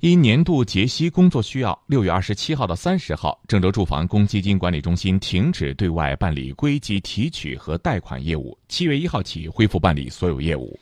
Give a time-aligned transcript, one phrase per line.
[0.00, 10.78] 因年度结息工作需要六月二十七号到三十号郑州住房公积金管理中心停止对外办理归集提取和贷款业务七月一号起恢复办理所有业务。